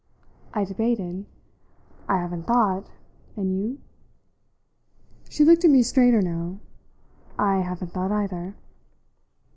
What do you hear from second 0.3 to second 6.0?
I debated. "I haven't thought. And you?" She looked at me